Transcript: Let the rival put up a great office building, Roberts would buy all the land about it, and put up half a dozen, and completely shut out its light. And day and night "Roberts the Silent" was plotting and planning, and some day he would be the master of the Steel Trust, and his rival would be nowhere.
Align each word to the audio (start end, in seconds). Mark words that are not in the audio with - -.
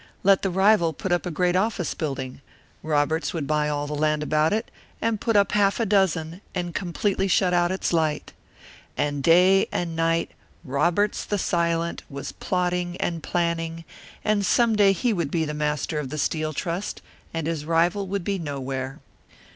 Let 0.23 0.41
the 0.41 0.49
rival 0.49 0.93
put 0.93 1.11
up 1.11 1.27
a 1.27 1.29
great 1.29 1.55
office 1.55 1.93
building, 1.93 2.41
Roberts 2.81 3.35
would 3.35 3.45
buy 3.45 3.69
all 3.69 3.85
the 3.85 3.93
land 3.93 4.23
about 4.23 4.51
it, 4.51 4.71
and 4.99 5.21
put 5.21 5.35
up 5.35 5.51
half 5.51 5.79
a 5.79 5.85
dozen, 5.85 6.41
and 6.55 6.73
completely 6.73 7.27
shut 7.27 7.53
out 7.53 7.71
its 7.71 7.93
light. 7.93 8.33
And 8.97 9.21
day 9.21 9.67
and 9.71 9.95
night 9.95 10.31
"Roberts 10.65 11.23
the 11.23 11.37
Silent" 11.37 12.01
was 12.09 12.31
plotting 12.31 12.97
and 12.97 13.21
planning, 13.21 13.85
and 14.25 14.43
some 14.43 14.75
day 14.75 14.91
he 14.91 15.13
would 15.13 15.29
be 15.29 15.45
the 15.45 15.53
master 15.53 15.99
of 15.99 16.09
the 16.09 16.17
Steel 16.17 16.51
Trust, 16.51 17.03
and 17.31 17.45
his 17.45 17.63
rival 17.65 18.07
would 18.07 18.23
be 18.23 18.39
nowhere. 18.39 19.01